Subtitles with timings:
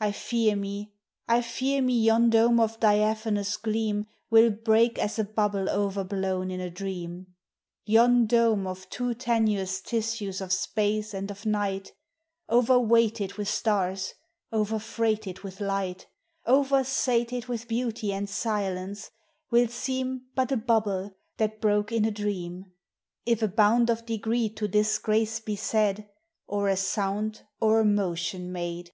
[0.00, 0.94] I fear me,
[1.28, 6.60] I fear me yon dome of diaphanous gleam Will break as a bubble o'erblown in
[6.60, 7.34] a dream,
[7.84, 11.92] Yon dome of too tenuous tissues of space and of night,
[12.48, 14.14] Overweighted with stars,
[14.50, 16.06] overfreighted with light,
[16.46, 19.10] Oversated with beauty and silence,
[19.50, 22.64] will seem But a bubble that broke in a dream.
[23.26, 26.08] If a bound of degree to this grace be said
[26.46, 28.92] Or a sound or a motion made.'